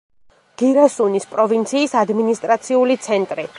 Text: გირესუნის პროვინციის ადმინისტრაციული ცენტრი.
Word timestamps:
გირესუნის 0.61 1.29
პროვინციის 1.35 1.95
ადმინისტრაციული 2.01 2.99
ცენტრი. 3.09 3.49